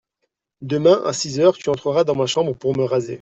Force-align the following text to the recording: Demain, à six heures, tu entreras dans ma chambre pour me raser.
Demain, 0.63 0.99
à 1.05 1.13
six 1.13 1.39
heures, 1.39 1.55
tu 1.55 1.69
entreras 1.69 2.03
dans 2.03 2.15
ma 2.15 2.25
chambre 2.25 2.55
pour 2.55 2.75
me 2.75 2.83
raser. 2.85 3.09